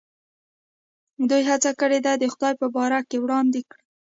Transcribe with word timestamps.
دوی 1.29 1.41
هڅه 1.49 1.71
کړې 1.79 1.99
ده 2.05 2.13
د 2.17 2.23
خدای 2.33 2.53
په 2.61 2.67
باره 2.75 2.99
کې 3.09 3.17
وړاندې 3.23 3.61
کړي. 3.69 3.83